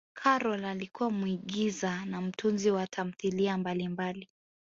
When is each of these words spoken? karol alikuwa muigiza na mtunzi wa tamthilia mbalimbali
karol 0.13 0.65
alikuwa 0.65 1.11
muigiza 1.11 2.05
na 2.05 2.21
mtunzi 2.21 2.71
wa 2.71 2.87
tamthilia 2.87 3.57
mbalimbali 3.57 4.29